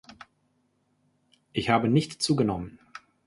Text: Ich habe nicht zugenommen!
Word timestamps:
Ich 1.53 1.69
habe 1.69 1.87
nicht 1.87 2.23
zugenommen! 2.23 2.79